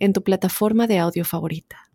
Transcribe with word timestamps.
en 0.00 0.12
tu 0.12 0.24
plataforma 0.24 0.88
de 0.88 0.98
audio 0.98 1.24
favorita. 1.24 1.90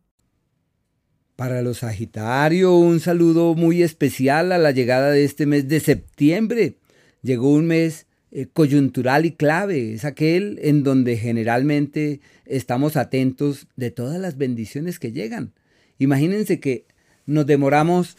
Para 1.36 1.62
los 1.62 1.80
Sagitario, 1.80 2.78
un 2.78 3.02
saludo 3.02 3.56
muy 3.56 3.84
especial 3.84 4.54
a 4.54 4.58
la 4.58 4.72
llegada 4.72 5.12
de 5.12 5.26
este 5.26 5.46
mes 5.46 5.68
de 5.68 5.82
septiembre. 5.82 6.78
Llegó 7.22 7.52
un 7.52 7.66
mes 7.66 8.08
eh, 8.32 8.48
coyuntural 8.54 9.26
y 9.26 9.32
clave, 9.32 9.94
es 9.94 10.06
aquel 10.06 10.60
en 10.62 10.84
donde 10.84 11.18
generalmente 11.18 12.22
estamos 12.46 12.96
atentos 12.96 13.68
de 13.76 13.92
todas 13.92 14.20
las 14.20 14.38
bendiciones 14.38 14.98
que 14.98 15.12
llegan. 15.12 15.54
Imagínense 16.00 16.62
que 16.62 16.86
nos 17.26 17.46
demoramos 17.46 18.16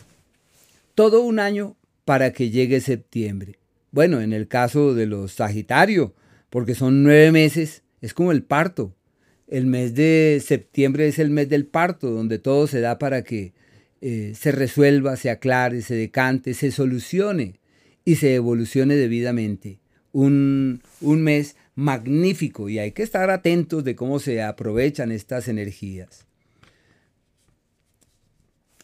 todo 0.95 1.23
un 1.23 1.39
año 1.39 1.77
para 2.05 2.33
que 2.33 2.51
llegue 2.51 2.81
septiembre. 2.81 3.59
Bueno, 3.93 4.21
en 4.21 4.33
el 4.33 4.49
caso 4.49 4.95
de 4.95 5.07
los 5.07 5.33
Sagitario, 5.33 6.15
porque 6.51 6.75
son 6.75 7.03
nueve 7.03 7.33
meses, 7.33 7.83
es 8.01 8.13
como 8.13 8.33
el 8.33 8.43
parto. 8.43 8.95
El 9.49 9.67
mes 9.67 9.95
de 9.95 10.43
septiembre 10.45 11.07
es 11.07 11.19
el 11.19 11.31
mes 11.31 11.49
del 11.49 11.67
parto, 11.67 12.11
donde 12.11 12.39
todo 12.39 12.67
se 12.67 12.81
da 12.81 12.99
para 12.99 13.23
que 13.23 13.53
eh, 14.01 14.33
se 14.37 14.53
resuelva, 14.53 15.17
se 15.17 15.31
aclare, 15.31 15.83
se 15.83 15.95
decante, 15.95 16.55
se 16.55 16.71
solucione 16.71 17.61
y 18.05 18.17
se 18.17 18.35
evolucione 18.35 18.97
debidamente. 18.97 19.79
Un, 20.13 20.83
un 21.01 21.23
mes 21.23 21.57
magnífico 21.75 22.69
y 22.69 22.79
hay 22.79 22.93
que 22.93 23.03
estar 23.03 23.31
atentos 23.31 23.85
de 23.85 23.95
cómo 23.95 24.19
se 24.19 24.43
aprovechan 24.43 25.13
estas 25.13 25.47
energías. 25.47 26.27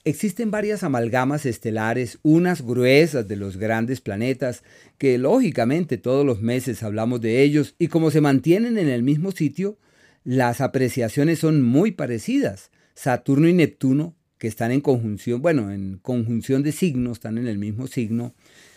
Existen 0.04 0.50
varias 0.50 0.82
amalgamas 0.82 1.46
estelares, 1.46 2.18
unas 2.22 2.62
gruesas 2.62 3.28
de 3.28 3.36
los 3.36 3.56
grandes 3.56 4.00
planetas, 4.00 4.64
que 4.98 5.16
lógicamente 5.16 5.96
todos 5.96 6.26
los 6.26 6.42
meses 6.42 6.82
hablamos 6.82 7.20
de 7.20 7.42
ellos 7.42 7.76
y 7.78 7.86
como 7.86 8.10
se 8.10 8.20
mantienen 8.20 8.78
en 8.78 8.88
el 8.88 9.04
mismo 9.04 9.30
sitio, 9.30 9.78
las 10.24 10.60
apreciaciones 10.60 11.38
son 11.38 11.62
muy 11.62 11.92
parecidas. 11.92 12.70
Saturno 12.94 13.48
y 13.48 13.52
Neptuno, 13.52 14.14
que 14.38 14.48
están 14.48 14.70
en 14.70 14.80
conjunción, 14.80 15.42
bueno, 15.42 15.70
en 15.72 15.98
conjunción 16.02 16.62
de 16.62 16.72
signos, 16.72 17.18
están 17.18 17.38
en 17.38 17.46
el 17.46 17.58
mismo 17.58 17.86
signo, 17.86 18.34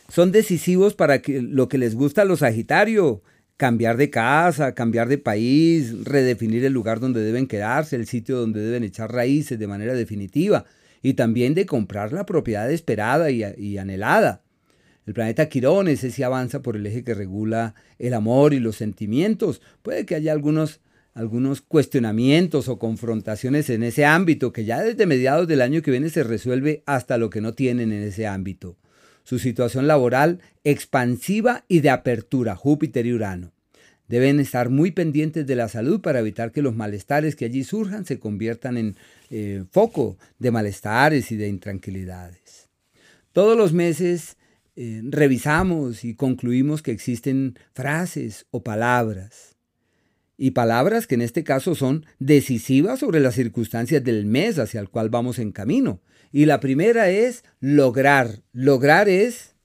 son 0.10 0.32
decisivos 0.32 0.94
para 0.94 1.22
que, 1.22 1.42
lo 1.42 1.68
que 1.68 1.78
les 1.78 1.96
gusta 1.96 2.22
a 2.22 2.26
los 2.26 2.40
Sagitario, 2.40 3.24
cambiar 3.58 3.98
de 3.98 4.10
casa, 4.10 4.76
cambiar 4.76 5.08
de 5.08 5.18
país, 5.18 6.04
redefinir 6.04 6.66
el 6.66 6.74
lugar 6.74 7.00
donde 7.00 7.24
deben 7.24 7.48
quedarse, 7.48 7.96
el 7.96 8.06
sitio 8.06 8.38
donde 8.38 8.62
deben 8.62 8.84
echar 8.84 9.12
raíces 9.12 9.58
de 9.58 9.68
manera 9.68 9.94
definitiva, 9.94 10.66
y 11.02 11.14
también 11.14 11.54
de 11.54 11.66
comprar 11.66 12.14
la 12.14 12.26
propiedad 12.26 12.70
esperada 12.72 13.30
y, 13.32 13.78
anhelada. 13.78 14.42
El 15.06 15.14
planeta 15.14 15.50
Quirón 15.50 15.88
ese 15.88 16.10
sí 16.10 16.24
avanza 16.24 16.62
por 16.62 16.76
el 16.76 16.86
eje 16.86 17.04
que 17.04 17.14
regula 17.14 17.76
el 18.00 18.16
amor 18.16 18.56
y 18.56 18.60
los 18.60 18.76
sentimientos. 18.76 19.62
Puede 19.84 20.06
que 20.08 20.16
haya 20.16 20.32
algunos 20.32 20.82
algunos 21.16 21.62
cuestionamientos 21.62 22.68
o 22.68 22.78
confrontaciones 22.78 23.70
en 23.70 23.84
ese 23.84 24.06
ámbito 24.06 24.52
que 24.52 24.66
ya 24.66 24.82
desde 24.82 25.06
mediados 25.06 25.48
del 25.48 25.62
año 25.62 25.82
que 25.82 25.90
viene 25.90 26.10
se 26.10 26.24
resuelve 26.24 26.84
hasta 26.86 27.18
lo 27.18 27.30
que 27.30 27.40
no 27.40 27.54
tienen 27.54 27.94
en 27.94 28.04
ese 28.04 28.28
ámbito. 28.28 28.78
Su 29.24 29.40
situación 29.40 29.88
laboral 29.88 30.42
expansiva 30.66 31.64
y 31.70 31.80
de 31.80 31.90
apertura, 31.90 32.56
Júpiter 32.56 33.06
y 33.06 33.14
Urano. 33.14 33.54
Deben 34.10 34.40
estar 34.42 34.70
muy 34.70 34.92
pendientes 34.92 35.48
de 35.48 35.56
la 35.56 35.70
salud 35.70 36.02
para 36.02 36.20
evitar 36.20 36.52
que 36.52 36.62
los 36.62 36.76
malestares 36.76 37.36
que 37.36 37.46
allí 37.46 37.64
surjan 37.64 38.06
se 38.06 38.20
conviertan 38.20 38.78
en 38.78 38.96
eh, 39.32 39.64
foco 39.72 40.18
de 40.38 40.52
malestares 40.52 41.32
y 41.32 41.38
de 41.38 41.48
intranquilidades. 41.48 42.68
Todos 43.32 43.58
los 43.58 43.72
meses 43.72 44.36
eh, 44.76 45.02
revisamos 45.06 46.04
y 46.04 46.14
concluimos 46.14 46.82
que 46.82 46.92
existen 46.92 47.58
frases 47.74 48.46
o 48.52 48.64
palabras 48.64 49.55
y 50.38 50.52
palabras 50.52 51.08
que 51.08 51.16
en 51.16 51.22
este 51.22 51.44
caso 51.44 51.76
son 51.76 52.06
decisivas 52.20 53.00
sobre 53.00 53.20
las 53.20 53.36
circunstancias 53.36 54.04
del 54.04 54.26
mes 54.26 54.60
hacia 54.60 54.80
el 54.80 54.90
cual 54.90 55.10
vamos 55.10 55.40
en 55.40 55.52
camino. 55.52 56.02
Y 56.32 56.46
la 56.46 56.60
primera 56.60 57.10
es 57.10 57.44
lograr. 57.60 58.42
Lograr 58.52 59.08
es 59.08 59.56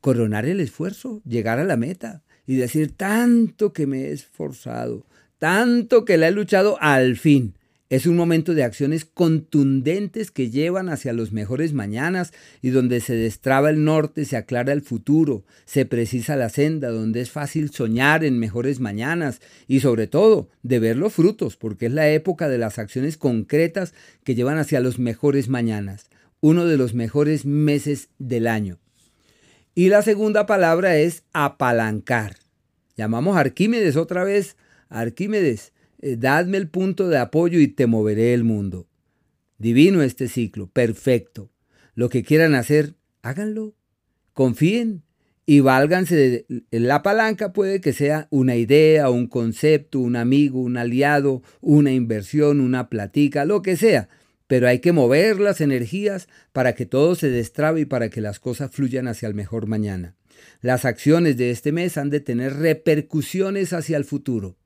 coronar 0.00 0.46
el 0.46 0.60
esfuerzo, 0.60 1.20
llegar 1.24 1.58
a 1.58 1.64
la 1.64 1.76
meta 1.76 2.22
y 2.46 2.56
decir 2.56 2.96
tanto 2.96 3.72
que 3.72 3.86
me 3.86 4.04
he 4.04 4.12
esforzado, 4.12 5.06
tanto 5.38 6.04
que 6.04 6.16
la 6.16 6.28
he 6.28 6.32
luchado 6.32 6.78
al 6.80 7.16
fin. 7.16 7.57
Es 7.90 8.04
un 8.04 8.16
momento 8.16 8.52
de 8.52 8.64
acciones 8.64 9.06
contundentes 9.06 10.30
que 10.30 10.50
llevan 10.50 10.90
hacia 10.90 11.14
los 11.14 11.32
mejores 11.32 11.72
mañanas 11.72 12.34
y 12.60 12.68
donde 12.68 13.00
se 13.00 13.14
destraba 13.14 13.70
el 13.70 13.82
norte, 13.82 14.26
se 14.26 14.36
aclara 14.36 14.74
el 14.74 14.82
futuro, 14.82 15.44
se 15.64 15.86
precisa 15.86 16.36
la 16.36 16.50
senda, 16.50 16.90
donde 16.90 17.22
es 17.22 17.30
fácil 17.30 17.70
soñar 17.70 18.24
en 18.24 18.38
mejores 18.38 18.78
mañanas 18.78 19.40
y 19.66 19.80
sobre 19.80 20.06
todo 20.06 20.50
de 20.62 20.80
ver 20.80 20.98
los 20.98 21.14
frutos, 21.14 21.56
porque 21.56 21.86
es 21.86 21.92
la 21.92 22.10
época 22.10 22.50
de 22.50 22.58
las 22.58 22.78
acciones 22.78 23.16
concretas 23.16 23.94
que 24.22 24.34
llevan 24.34 24.58
hacia 24.58 24.80
los 24.80 24.98
mejores 24.98 25.48
mañanas, 25.48 26.10
uno 26.40 26.66
de 26.66 26.76
los 26.76 26.92
mejores 26.92 27.46
meses 27.46 28.10
del 28.18 28.48
año. 28.48 28.78
Y 29.74 29.88
la 29.88 30.02
segunda 30.02 30.44
palabra 30.44 30.98
es 30.98 31.22
apalancar. 31.32 32.36
Llamamos 32.98 33.36
a 33.36 33.40
Arquímedes 33.40 33.96
otra 33.96 34.24
vez. 34.24 34.56
Arquímedes 34.90 35.72
dadme 36.00 36.56
el 36.58 36.68
punto 36.68 37.08
de 37.08 37.18
apoyo 37.18 37.58
y 37.60 37.68
te 37.68 37.86
moveré 37.86 38.34
el 38.34 38.44
mundo. 38.44 38.88
Divino 39.58 40.02
este 40.02 40.28
ciclo, 40.28 40.68
perfecto. 40.68 41.50
Lo 41.94 42.08
que 42.08 42.22
quieran 42.22 42.54
hacer, 42.54 42.94
háganlo. 43.22 43.74
Confíen 44.32 45.02
y 45.46 45.60
válganse 45.60 46.14
de 46.14 46.46
la 46.70 47.02
palanca 47.02 47.54
puede 47.54 47.80
que 47.80 47.94
sea 47.94 48.28
una 48.30 48.54
idea, 48.54 49.08
un 49.08 49.26
concepto, 49.26 49.98
un 49.98 50.14
amigo, 50.14 50.60
un 50.60 50.76
aliado, 50.76 51.42
una 51.60 51.90
inversión, 51.90 52.60
una 52.60 52.90
platica, 52.90 53.46
lo 53.46 53.62
que 53.62 53.76
sea, 53.76 54.10
pero 54.46 54.68
hay 54.68 54.80
que 54.80 54.92
mover 54.92 55.40
las 55.40 55.60
energías 55.62 56.28
para 56.52 56.74
que 56.74 56.84
todo 56.84 57.14
se 57.14 57.30
destrabe 57.30 57.80
y 57.80 57.84
para 57.86 58.10
que 58.10 58.20
las 58.20 58.40
cosas 58.40 58.70
fluyan 58.70 59.08
hacia 59.08 59.26
el 59.26 59.34
mejor 59.34 59.66
mañana. 59.66 60.16
Las 60.60 60.84
acciones 60.84 61.36
de 61.36 61.50
este 61.50 61.72
mes 61.72 61.96
han 61.96 62.10
de 62.10 62.20
tener 62.20 62.54
repercusiones 62.56 63.72
hacia 63.72 63.96
el 63.96 64.04
futuro. 64.04 64.56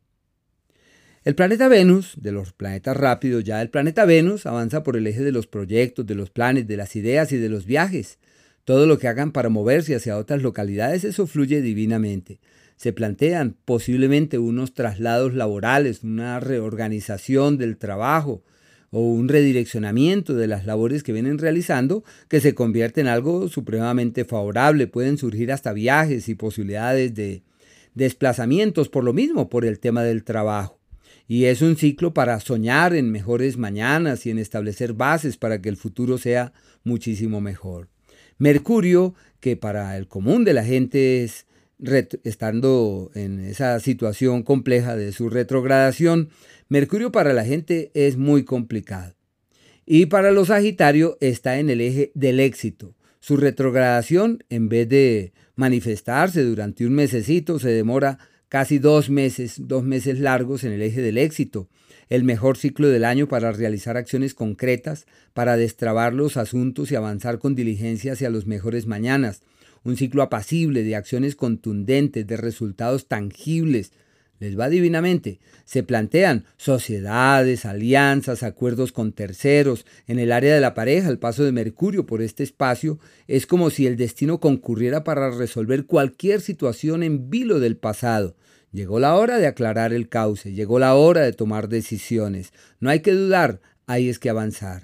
El 1.24 1.36
planeta 1.36 1.68
Venus, 1.68 2.14
de 2.16 2.32
los 2.32 2.52
planetas 2.52 2.96
rápidos, 2.96 3.44
ya 3.44 3.62
el 3.62 3.70
planeta 3.70 4.04
Venus 4.04 4.44
avanza 4.44 4.82
por 4.82 4.96
el 4.96 5.06
eje 5.06 5.22
de 5.22 5.30
los 5.30 5.46
proyectos, 5.46 6.04
de 6.04 6.16
los 6.16 6.30
planes, 6.30 6.66
de 6.66 6.76
las 6.76 6.96
ideas 6.96 7.30
y 7.30 7.36
de 7.36 7.48
los 7.48 7.64
viajes. 7.64 8.18
Todo 8.64 8.86
lo 8.86 8.98
que 8.98 9.06
hagan 9.06 9.30
para 9.30 9.48
moverse 9.48 9.94
hacia 9.94 10.18
otras 10.18 10.42
localidades, 10.42 11.04
eso 11.04 11.28
fluye 11.28 11.62
divinamente. 11.62 12.40
Se 12.74 12.92
plantean 12.92 13.54
posiblemente 13.64 14.40
unos 14.40 14.74
traslados 14.74 15.32
laborales, 15.32 16.02
una 16.02 16.40
reorganización 16.40 17.56
del 17.56 17.76
trabajo 17.76 18.42
o 18.90 19.02
un 19.02 19.28
redireccionamiento 19.28 20.34
de 20.34 20.48
las 20.48 20.66
labores 20.66 21.04
que 21.04 21.12
vienen 21.12 21.38
realizando 21.38 22.02
que 22.26 22.40
se 22.40 22.56
convierte 22.56 23.00
en 23.00 23.06
algo 23.06 23.46
supremamente 23.46 24.24
favorable. 24.24 24.88
Pueden 24.88 25.18
surgir 25.18 25.52
hasta 25.52 25.72
viajes 25.72 26.28
y 26.28 26.34
posibilidades 26.34 27.14
de 27.14 27.44
desplazamientos 27.94 28.88
por 28.88 29.04
lo 29.04 29.12
mismo, 29.12 29.48
por 29.48 29.64
el 29.64 29.78
tema 29.78 30.02
del 30.02 30.24
trabajo. 30.24 30.81
Y 31.28 31.44
es 31.44 31.62
un 31.62 31.76
ciclo 31.76 32.12
para 32.12 32.38
soñar 32.40 32.94
en 32.94 33.10
mejores 33.10 33.56
mañanas 33.56 34.26
y 34.26 34.30
en 34.30 34.38
establecer 34.38 34.92
bases 34.92 35.36
para 35.36 35.60
que 35.62 35.69
el 35.69 35.76
futuro 35.76 36.19
sea 36.19 36.52
muchísimo 36.84 37.40
mejor. 37.40 37.88
Mercurio, 38.38 39.14
que 39.40 39.56
para 39.56 39.96
el 39.96 40.08
común 40.08 40.44
de 40.44 40.52
la 40.52 40.64
gente 40.64 41.24
es 41.24 41.46
estando 42.22 43.10
en 43.14 43.40
esa 43.40 43.80
situación 43.80 44.42
compleja 44.42 44.96
de 44.96 45.12
su 45.12 45.28
retrogradación, 45.28 46.30
Mercurio 46.69 47.12
para 47.12 47.32
la 47.32 47.44
gente 47.44 47.90
es 47.94 48.16
muy 48.16 48.44
complicado. 48.44 49.14
Y 49.84 50.06
para 50.06 50.30
los 50.30 50.48
Sagitario 50.48 51.18
está 51.20 51.58
en 51.58 51.70
el 51.70 51.80
eje 51.80 52.12
del 52.14 52.40
éxito. 52.40 52.94
Su 53.20 53.36
retrogradación, 53.36 54.42
en 54.48 54.68
vez 54.68 54.88
de 54.88 55.32
manifestarse 55.54 56.42
durante 56.42 56.86
un 56.86 56.94
mesecito, 56.94 57.58
se 57.58 57.68
demora 57.68 58.18
casi 58.52 58.78
dos 58.78 59.08
meses, 59.08 59.54
dos 59.66 59.82
meses 59.82 60.20
largos 60.20 60.62
en 60.62 60.72
el 60.72 60.82
eje 60.82 61.00
del 61.00 61.16
éxito, 61.16 61.70
el 62.10 62.22
mejor 62.22 62.58
ciclo 62.58 62.88
del 62.88 63.06
año 63.06 63.26
para 63.26 63.50
realizar 63.50 63.96
acciones 63.96 64.34
concretas, 64.34 65.06
para 65.32 65.56
destrabar 65.56 66.12
los 66.12 66.37
asuntos 66.37 66.93
y 66.93 66.94
avanzar 66.94 67.38
con 67.38 67.54
diligencia 67.54 68.12
hacia 68.12 68.28
los 68.28 68.46
mejores 68.46 68.87
mañanas, 68.87 69.40
un 69.84 69.96
ciclo 69.96 70.20
apacible 70.20 70.84
de 70.84 70.96
acciones 70.96 71.34
contundentes, 71.34 72.26
de 72.26 72.37
resultados 72.37 73.08
tangibles. 73.08 73.93
les 74.38 74.58
va 74.58 74.69
divinamente. 74.69 75.40
Se 75.64 75.82
plantean 75.82 76.44
sociedades, 76.58 77.64
alianzas, 77.64 78.43
acuerdos 78.43 78.93
con 78.93 79.12
terceros. 79.12 79.87
En 80.06 80.19
el 80.19 80.31
área 80.31 80.54
de 80.54 80.60
la 80.60 80.75
pareja, 80.75 81.08
el 81.08 81.19
paso 81.19 81.43
de 81.44 81.52
Mercurio 81.52 82.04
por 82.04 82.20
este 82.20 82.43
espacio 82.43 82.99
es 83.28 83.46
como 83.46 83.70
si 83.70 83.87
el 83.87 83.96
destino 83.96 84.40
concurriera 84.40 85.04
para 85.04 85.31
resolver 85.31 85.87
cualquier 85.87 86.43
situación 86.43 87.02
en 87.02 87.31
vilo 87.31 87.58
del 87.58 87.78
pasado. 87.78 88.37
Llegó 88.72 88.98
la 88.98 89.14
hora 89.16 89.38
de 89.38 89.46
aclarar 89.46 89.92
el 89.92 90.08
cauce, 90.08 90.52
llegó 90.52 90.78
la 90.78 90.94
hora 90.94 91.20
de 91.20 91.34
tomar 91.34 91.69
decisiones. 91.69 92.52
No 92.80 92.88
hay 92.88 93.00
que 93.00 93.12
dudar, 93.12 93.60
hay 93.86 94.08
es 94.08 94.19
que 94.19 94.30
avanzar. 94.30 94.82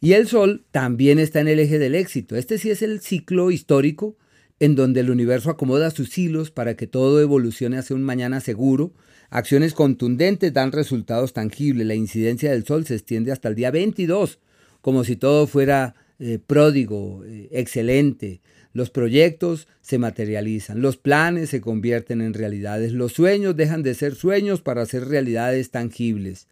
Y 0.00 0.14
el 0.14 0.26
Sol 0.26 0.64
también 0.70 1.18
está 1.18 1.40
en 1.40 1.48
el 1.48 1.60
eje 1.60 1.78
del 1.78 1.94
éxito. 1.94 2.36
Este 2.36 2.58
sí 2.58 2.70
es 2.70 2.82
el 2.82 3.00
ciclo 3.00 3.50
histórico 3.50 4.16
en 4.58 4.74
donde 4.76 5.00
el 5.00 5.10
universo 5.10 5.50
acomoda 5.50 5.90
sus 5.90 6.16
hilos 6.16 6.50
para 6.50 6.74
que 6.74 6.86
todo 6.86 7.20
evolucione 7.20 7.78
hacia 7.78 7.96
un 7.96 8.02
mañana 8.02 8.40
seguro. 8.40 8.94
Acciones 9.28 9.74
contundentes 9.74 10.52
dan 10.52 10.72
resultados 10.72 11.32
tangibles. 11.34 11.86
La 11.86 11.94
incidencia 11.94 12.50
del 12.50 12.64
Sol 12.64 12.86
se 12.86 12.94
extiende 12.94 13.30
hasta 13.30 13.48
el 13.48 13.54
día 13.54 13.70
22, 13.70 14.38
como 14.80 15.04
si 15.04 15.16
todo 15.16 15.46
fuera 15.46 15.94
eh, 16.18 16.38
pródigo, 16.38 17.24
eh, 17.24 17.48
excelente. 17.52 18.40
Los 18.72 18.90
proyectos 18.90 19.68
se 19.80 19.98
materializan, 19.98 20.80
los 20.80 20.96
planes 20.96 21.50
se 21.50 21.60
convierten 21.60 22.20
en 22.22 22.34
realidades, 22.34 22.92
los 22.92 23.12
sueños 23.12 23.56
dejan 23.56 23.82
de 23.82 23.94
ser 23.94 24.14
sueños 24.14 24.62
para 24.62 24.86
ser 24.86 25.08
realidades 25.08 25.70
tangibles. 25.70 26.48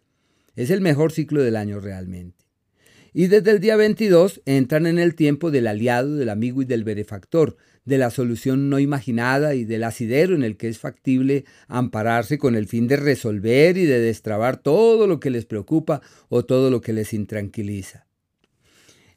Es 0.55 0.69
el 0.69 0.81
mejor 0.81 1.11
ciclo 1.11 1.41
del 1.41 1.55
año 1.55 1.79
realmente. 1.79 2.45
Y 3.13 3.27
desde 3.27 3.51
el 3.51 3.59
día 3.59 3.75
22 3.75 4.41
entran 4.45 4.85
en 4.85 4.97
el 4.97 5.15
tiempo 5.15 5.51
del 5.51 5.67
aliado, 5.67 6.15
del 6.15 6.29
amigo 6.29 6.61
y 6.61 6.65
del 6.65 6.83
benefactor, 6.83 7.57
de 7.83 7.97
la 7.97 8.09
solución 8.09 8.69
no 8.69 8.79
imaginada 8.79 9.55
y 9.55 9.65
del 9.65 9.83
asidero 9.83 10.35
en 10.35 10.43
el 10.43 10.55
que 10.55 10.67
es 10.67 10.77
factible 10.77 11.45
ampararse 11.67 12.37
con 12.37 12.55
el 12.55 12.67
fin 12.67 12.87
de 12.87 12.95
resolver 12.95 13.77
y 13.77 13.85
de 13.85 13.99
destrabar 13.99 14.57
todo 14.57 15.07
lo 15.07 15.19
que 15.19 15.31
les 15.31 15.45
preocupa 15.45 16.01
o 16.29 16.45
todo 16.45 16.69
lo 16.69 16.79
que 16.81 16.93
les 16.93 17.13
intranquiliza. 17.13 18.05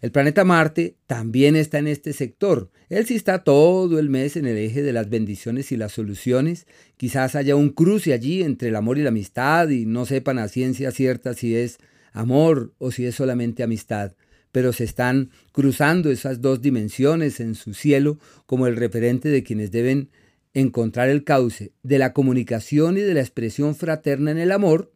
El 0.04 0.12
planeta 0.12 0.44
Marte 0.44 0.98
también 1.06 1.56
está 1.56 1.78
en 1.78 1.86
este 1.86 2.12
sector. 2.12 2.70
Él 2.90 3.06
sí 3.06 3.14
está 3.14 3.42
todo 3.42 3.98
el 3.98 4.10
mes 4.10 4.36
en 4.36 4.44
el 4.44 4.58
eje 4.58 4.82
de 4.82 4.92
las 4.92 5.08
bendiciones 5.08 5.72
y 5.72 5.78
las 5.78 5.92
soluciones. 5.92 6.66
Quizás 6.98 7.34
haya 7.34 7.56
un 7.56 7.70
cruce 7.70 8.12
allí 8.12 8.42
entre 8.42 8.68
el 8.68 8.76
amor 8.76 8.98
y 8.98 9.02
la 9.02 9.08
amistad 9.08 9.70
y 9.70 9.86
no 9.86 10.04
sepan 10.04 10.38
a 10.38 10.48
ciencia 10.48 10.90
cierta 10.90 11.32
si 11.32 11.56
es 11.56 11.78
amor 12.12 12.74
o 12.76 12.90
si 12.90 13.06
es 13.06 13.14
solamente 13.14 13.62
amistad 13.62 14.12
pero 14.52 14.74
se 14.74 14.84
están 14.84 15.30
cruzando 15.52 16.10
esas 16.10 16.42
dos 16.42 16.60
dimensiones 16.60 17.40
en 17.40 17.54
su 17.54 17.72
cielo 17.72 18.18
como 18.44 18.66
el 18.66 18.76
referente 18.76 19.30
de 19.30 19.42
quienes 19.42 19.72
deben 19.72 20.10
encontrar 20.52 21.08
el 21.08 21.24
cauce 21.24 21.72
de 21.82 21.98
la 21.98 22.12
comunicación 22.12 22.98
y 22.98 23.00
de 23.00 23.14
la 23.14 23.20
expresión 23.20 23.74
fraterna 23.74 24.30
en 24.30 24.38
el 24.38 24.52
amor 24.52 24.93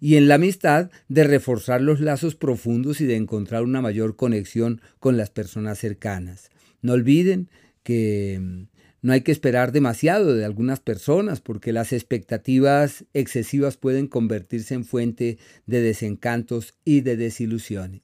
y 0.00 0.16
en 0.16 0.28
la 0.28 0.36
amistad 0.36 0.90
de 1.08 1.24
reforzar 1.24 1.80
los 1.80 2.00
lazos 2.00 2.34
profundos 2.34 3.00
y 3.00 3.06
de 3.06 3.16
encontrar 3.16 3.62
una 3.62 3.82
mayor 3.82 4.16
conexión 4.16 4.80
con 4.98 5.16
las 5.16 5.30
personas 5.30 5.78
cercanas. 5.78 6.50
No 6.82 6.94
olviden 6.94 7.50
que 7.82 8.38
mm, 8.40 8.62
no 9.02 9.12
hay 9.12 9.20
que 9.22 9.32
esperar 9.32 9.72
demasiado 9.72 10.34
de 10.34 10.44
algunas 10.44 10.80
personas 10.80 11.40
porque 11.40 11.72
las 11.72 11.92
expectativas 11.92 13.04
excesivas 13.14 13.76
pueden 13.76 14.08
convertirse 14.08 14.74
en 14.74 14.84
fuente 14.84 15.38
de 15.66 15.80
desencantos 15.80 16.74
y 16.84 17.02
de 17.02 17.16
desilusiones. 17.16 18.02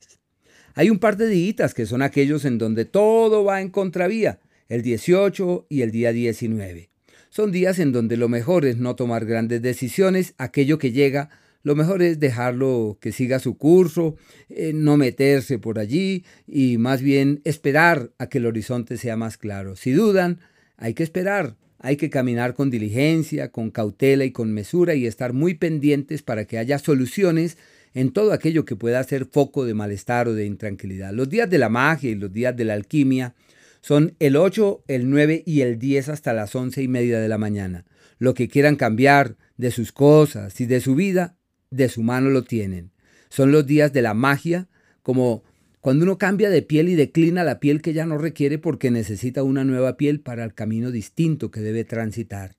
Hay 0.74 0.90
un 0.90 0.98
par 0.98 1.16
de 1.16 1.26
días 1.26 1.72
que 1.72 1.86
son 1.86 2.02
aquellos 2.02 2.44
en 2.44 2.58
donde 2.58 2.84
todo 2.84 3.44
va 3.44 3.62
en 3.62 3.70
contravía, 3.70 4.40
el 4.68 4.82
18 4.82 5.66
y 5.70 5.82
el 5.82 5.90
día 5.90 6.12
19. 6.12 6.90
Son 7.30 7.52
días 7.52 7.78
en 7.78 7.92
donde 7.92 8.16
lo 8.16 8.28
mejor 8.28 8.64
es 8.64 8.76
no 8.76 8.96
tomar 8.96 9.24
grandes 9.26 9.62
decisiones, 9.62 10.34
aquello 10.38 10.78
que 10.78 10.92
llega, 10.92 11.30
lo 11.66 11.74
mejor 11.74 12.00
es 12.00 12.20
dejarlo 12.20 12.96
que 13.00 13.10
siga 13.10 13.40
su 13.40 13.58
curso, 13.58 14.14
eh, 14.48 14.70
no 14.72 14.96
meterse 14.96 15.58
por 15.58 15.80
allí 15.80 16.24
y 16.46 16.78
más 16.78 17.02
bien 17.02 17.40
esperar 17.42 18.12
a 18.18 18.28
que 18.28 18.38
el 18.38 18.46
horizonte 18.46 18.96
sea 18.96 19.16
más 19.16 19.36
claro. 19.36 19.74
Si 19.74 19.90
dudan, 19.90 20.38
hay 20.76 20.94
que 20.94 21.02
esperar, 21.02 21.56
hay 21.80 21.96
que 21.96 22.08
caminar 22.08 22.54
con 22.54 22.70
diligencia, 22.70 23.50
con 23.50 23.72
cautela 23.72 24.24
y 24.24 24.30
con 24.30 24.52
mesura 24.52 24.94
y 24.94 25.06
estar 25.08 25.32
muy 25.32 25.54
pendientes 25.54 26.22
para 26.22 26.44
que 26.44 26.58
haya 26.58 26.78
soluciones 26.78 27.58
en 27.94 28.12
todo 28.12 28.32
aquello 28.32 28.64
que 28.64 28.76
pueda 28.76 29.02
ser 29.02 29.24
foco 29.24 29.64
de 29.64 29.74
malestar 29.74 30.28
o 30.28 30.34
de 30.34 30.46
intranquilidad. 30.46 31.12
Los 31.12 31.28
días 31.28 31.50
de 31.50 31.58
la 31.58 31.68
magia 31.68 32.12
y 32.12 32.14
los 32.14 32.32
días 32.32 32.56
de 32.56 32.64
la 32.64 32.74
alquimia 32.74 33.34
son 33.80 34.14
el 34.20 34.36
8, 34.36 34.84
el 34.86 35.10
9 35.10 35.42
y 35.44 35.62
el 35.62 35.80
10 35.80 36.10
hasta 36.10 36.32
las 36.32 36.54
11 36.54 36.80
y 36.80 36.86
media 36.86 37.18
de 37.18 37.28
la 37.28 37.38
mañana. 37.38 37.86
Lo 38.20 38.34
que 38.34 38.46
quieran 38.46 38.76
cambiar 38.76 39.34
de 39.56 39.72
sus 39.72 39.90
cosas 39.90 40.60
y 40.60 40.66
de 40.66 40.80
su 40.80 40.94
vida, 40.94 41.35
de 41.70 41.88
su 41.88 42.02
mano 42.02 42.30
lo 42.30 42.44
tienen. 42.44 42.90
Son 43.28 43.52
los 43.52 43.66
días 43.66 43.92
de 43.92 44.02
la 44.02 44.14
magia, 44.14 44.68
como 45.02 45.42
cuando 45.80 46.04
uno 46.04 46.18
cambia 46.18 46.50
de 46.50 46.62
piel 46.62 46.88
y 46.88 46.94
declina 46.94 47.44
la 47.44 47.60
piel 47.60 47.82
que 47.82 47.92
ya 47.92 48.06
no 48.06 48.18
requiere 48.18 48.58
porque 48.58 48.90
necesita 48.90 49.42
una 49.42 49.64
nueva 49.64 49.96
piel 49.96 50.20
para 50.20 50.44
el 50.44 50.54
camino 50.54 50.90
distinto 50.90 51.50
que 51.50 51.60
debe 51.60 51.84
transitar 51.84 52.56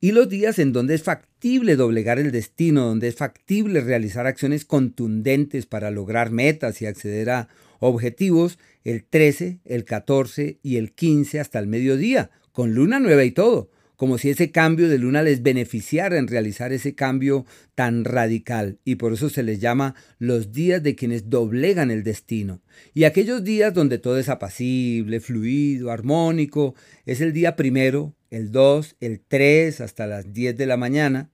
y 0.00 0.12
los 0.12 0.28
días 0.28 0.58
en 0.58 0.72
donde 0.72 0.94
es 0.94 1.02
factible 1.02 1.76
doblegar 1.76 2.18
el 2.18 2.30
destino, 2.30 2.86
donde 2.86 3.08
es 3.08 3.16
factible 3.16 3.80
realizar 3.80 4.26
acciones 4.26 4.64
contundentes 4.64 5.66
para 5.66 5.90
lograr 5.90 6.30
metas 6.30 6.82
y 6.82 6.86
acceder 6.86 7.30
a 7.30 7.48
objetivos, 7.80 8.58
el 8.84 9.04
13, 9.04 9.60
el 9.64 9.84
14 9.84 10.58
y 10.62 10.76
el 10.76 10.92
15 10.92 11.40
hasta 11.40 11.58
el 11.58 11.66
mediodía, 11.66 12.30
con 12.52 12.74
luna 12.74 13.00
nueva 13.00 13.24
y 13.24 13.30
todo, 13.30 13.70
como 13.96 14.18
si 14.18 14.30
ese 14.30 14.50
cambio 14.50 14.88
de 14.88 14.98
luna 14.98 15.22
les 15.22 15.42
beneficiara 15.42 16.18
en 16.18 16.28
realizar 16.28 16.72
ese 16.72 16.94
cambio 16.94 17.46
tan 17.74 18.04
radical, 18.04 18.78
y 18.84 18.96
por 18.96 19.12
eso 19.12 19.28
se 19.30 19.42
les 19.42 19.58
llama 19.58 19.94
los 20.18 20.52
días 20.52 20.82
de 20.82 20.94
quienes 20.94 21.28
doblegan 21.28 21.90
el 21.90 22.02
destino. 22.02 22.62
Y 22.94 23.04
aquellos 23.04 23.42
días 23.42 23.74
donde 23.74 23.98
todo 23.98 24.18
es 24.18 24.28
apacible, 24.28 25.20
fluido, 25.20 25.90
armónico, 25.90 26.74
es 27.06 27.20
el 27.20 27.32
día 27.32 27.56
primero, 27.56 28.14
el 28.30 28.50
2, 28.50 28.96
el 29.00 29.20
3 29.20 29.80
hasta 29.80 30.06
las 30.06 30.32
10 30.32 30.56
de 30.56 30.66
la 30.66 30.76
mañana. 30.76 31.30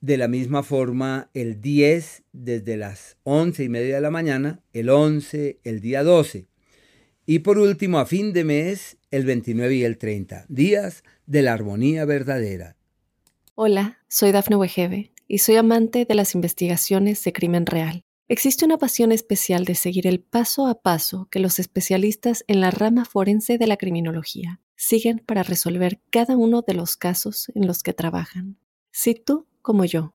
De 0.00 0.16
la 0.16 0.28
misma 0.28 0.62
forma, 0.62 1.30
el 1.34 1.60
10 1.60 2.22
desde 2.32 2.76
las 2.76 3.18
11 3.24 3.64
y 3.64 3.68
media 3.68 3.96
de 3.96 4.00
la 4.00 4.10
mañana, 4.10 4.60
el 4.72 4.88
11, 4.88 5.60
el 5.62 5.80
día 5.80 6.02
12. 6.02 6.49
Y 7.26 7.40
por 7.40 7.58
último, 7.58 7.98
a 7.98 8.06
fin 8.06 8.32
de 8.32 8.44
mes, 8.44 8.96
el 9.10 9.24
29 9.24 9.74
y 9.74 9.84
el 9.84 9.98
30, 9.98 10.46
días 10.48 11.04
de 11.26 11.42
la 11.42 11.52
armonía 11.52 12.04
verdadera. 12.04 12.76
Hola, 13.54 13.98
soy 14.08 14.32
Dafne 14.32 14.56
Wegebe 14.56 15.12
y 15.28 15.38
soy 15.38 15.56
amante 15.56 16.04
de 16.04 16.14
las 16.14 16.34
investigaciones 16.34 17.22
de 17.22 17.32
crimen 17.32 17.66
real. 17.66 18.02
Existe 18.26 18.64
una 18.64 18.78
pasión 18.78 19.10
especial 19.10 19.64
de 19.64 19.74
seguir 19.74 20.06
el 20.06 20.20
paso 20.20 20.66
a 20.66 20.82
paso 20.82 21.28
que 21.30 21.40
los 21.40 21.58
especialistas 21.58 22.44
en 22.46 22.60
la 22.60 22.70
rama 22.70 23.04
forense 23.04 23.58
de 23.58 23.66
la 23.66 23.76
criminología 23.76 24.60
siguen 24.76 25.18
para 25.26 25.42
resolver 25.42 26.00
cada 26.10 26.36
uno 26.36 26.62
de 26.62 26.74
los 26.74 26.96
casos 26.96 27.50
en 27.54 27.66
los 27.66 27.82
que 27.82 27.92
trabajan. 27.92 28.56
Si 28.92 29.14
tú, 29.14 29.46
como 29.62 29.84
yo, 29.84 30.14